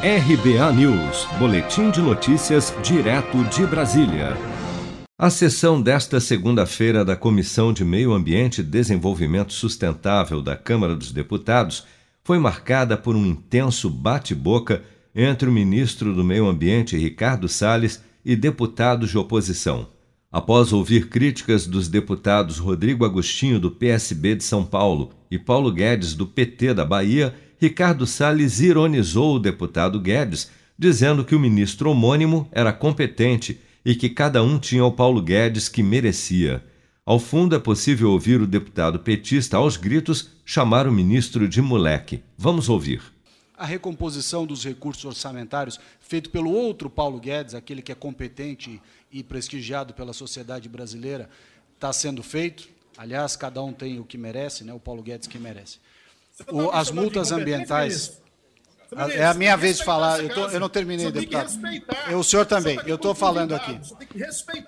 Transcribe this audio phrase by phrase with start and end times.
[0.00, 4.36] RBA News, Boletim de Notícias, direto de Brasília.
[5.18, 11.10] A sessão desta segunda-feira da Comissão de Meio Ambiente e Desenvolvimento Sustentável da Câmara dos
[11.10, 11.84] Deputados
[12.22, 18.36] foi marcada por um intenso bate-boca entre o ministro do Meio Ambiente, Ricardo Salles, e
[18.36, 19.88] deputados de oposição.
[20.30, 26.14] Após ouvir críticas dos deputados Rodrigo Agostinho, do PSB de São Paulo, e Paulo Guedes,
[26.14, 30.48] do PT da Bahia, Ricardo Salles ironizou o deputado Guedes,
[30.78, 35.68] dizendo que o ministro homônimo era competente e que cada um tinha o Paulo Guedes
[35.68, 36.64] que merecia.
[37.04, 42.22] Ao fundo é possível ouvir o deputado petista aos gritos chamar o ministro de moleque.
[42.36, 43.02] Vamos ouvir.
[43.56, 48.80] A recomposição dos recursos orçamentários, feito pelo outro Paulo Guedes, aquele que é competente
[49.10, 51.28] e prestigiado pela sociedade brasileira,
[51.74, 52.68] está sendo feito.
[52.96, 54.72] Aliás, cada um tem o que merece, né?
[54.72, 55.78] o Paulo Guedes que merece
[56.50, 58.18] o, as multas ambientais.
[59.10, 60.20] É a minha vez de falar.
[60.20, 61.52] Eu, tô, eu não terminei, deputado.
[62.08, 62.78] Eu, o senhor também.
[62.86, 63.78] Eu estou falando aqui.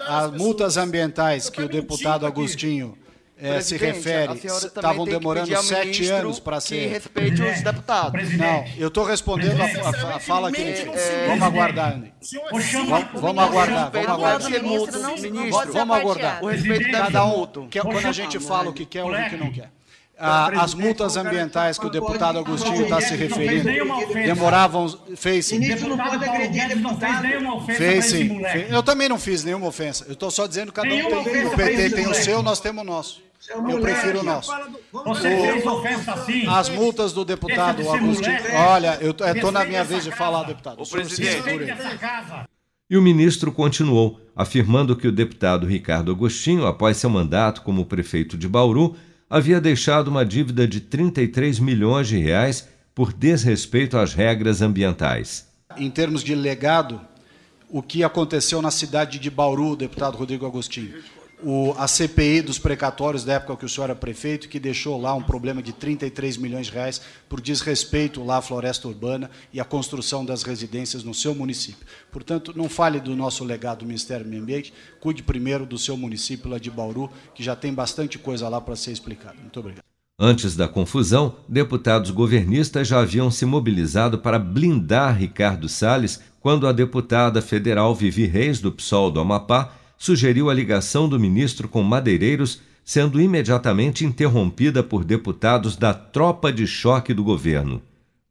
[0.00, 2.98] As multas ambientais que o deputado Agostinho
[3.38, 6.80] é, se refere estavam demorando sete anos para ser.
[6.80, 8.36] Que respeite os deputados.
[8.36, 10.90] Não, eu estou respondendo a, a, a, fala que ele.
[10.90, 12.12] É, vamos aguardar, Andy.
[12.42, 14.50] Vamos, vamos aguardar, vamos aguardar.
[14.50, 16.44] Ministro, vamos aguardar.
[16.44, 19.50] O respeito Cada um, quando a gente fala o que quer ou o que não
[19.50, 19.70] quer
[20.20, 23.64] as multas ambientais que o deputado Agostinho está se referindo
[24.12, 24.88] demoravam.
[25.16, 25.60] Fez sim.
[27.66, 28.44] Fez sim.
[28.68, 30.04] Eu também não fiz nenhuma ofensa.
[30.06, 31.46] Eu estou só dizendo que cada um tem.
[31.46, 33.22] O PT tem o seu, nós temos o nosso.
[33.48, 34.52] Eu prefiro o nosso.
[34.92, 36.46] Você fez ofensa sim.
[36.46, 38.38] As multas do deputado Agostinho.
[38.54, 40.82] Olha, eu estou na minha vez de falar, deputado.
[40.82, 41.42] O presidente.
[42.88, 48.36] E o ministro continuou, afirmando que o deputado Ricardo Agostinho, após seu mandato como prefeito
[48.36, 48.96] de Bauru,
[49.30, 55.48] havia deixado uma dívida de 33 milhões de reais por desrespeito às regras ambientais.
[55.76, 57.00] Em termos de legado,
[57.68, 60.94] o que aconteceu na cidade de Bauru, deputado Rodrigo Agostinho?
[61.42, 65.14] O, a CPI dos precatórios da época que o senhor era prefeito, que deixou lá
[65.14, 69.64] um problema de 33 milhões de reais por desrespeito lá à floresta urbana e à
[69.64, 71.86] construção das residências no seu município.
[72.10, 75.96] Portanto, não fale do nosso legado do Ministério do Meio Ambiente, cuide primeiro do seu
[75.96, 79.36] município lá de Bauru, que já tem bastante coisa lá para ser explicada.
[79.40, 79.84] Muito obrigado.
[80.22, 86.72] Antes da confusão, deputados governistas já haviam se mobilizado para blindar Ricardo Salles quando a
[86.72, 92.62] deputada federal Vivi Reis, do PSOL do Amapá, sugeriu a ligação do ministro com madeireiros,
[92.82, 97.82] sendo imediatamente interrompida por deputados da tropa de choque do governo.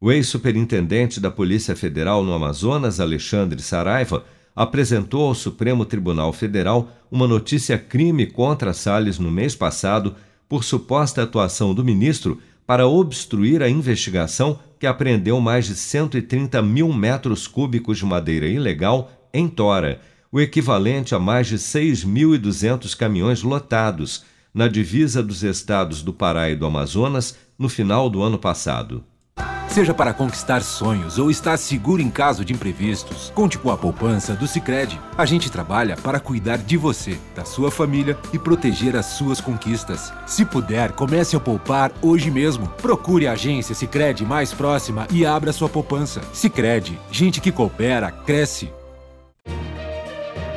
[0.01, 4.25] O ex-superintendente da Polícia Federal no Amazonas, Alexandre Saraiva,
[4.55, 10.15] apresentou ao Supremo Tribunal Federal uma notícia crime contra Salles no mês passado
[10.49, 16.91] por suposta atuação do ministro para obstruir a investigação que apreendeu mais de 130 mil
[16.91, 20.01] metros cúbicos de madeira ilegal em Tora
[20.31, 24.23] o equivalente a mais de 6.200 caminhões lotados
[24.53, 29.03] na divisa dos estados do Pará e do Amazonas no final do ano passado.
[29.69, 34.33] Seja para conquistar sonhos ou estar seguro em caso de imprevistos, conte com a poupança
[34.33, 34.99] do Sicredi.
[35.15, 40.11] A gente trabalha para cuidar de você, da sua família e proteger as suas conquistas.
[40.25, 42.67] Se puder, comece a poupar hoje mesmo.
[42.81, 46.21] Procure a agência Sicredi mais próxima e abra sua poupança.
[46.33, 48.71] Sicredi, gente que coopera cresce